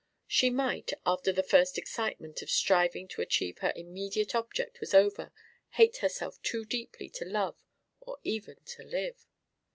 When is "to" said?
3.09-3.21, 7.09-7.23, 8.65-8.83